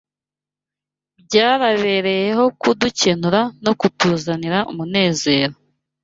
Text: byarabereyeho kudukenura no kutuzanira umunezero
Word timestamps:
byarabereyeho 1.23 2.43
kudukenura 2.61 3.41
no 3.65 3.73
kutuzanira 3.79 4.57
umunezero 4.71 5.55